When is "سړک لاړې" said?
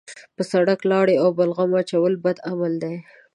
0.51-1.15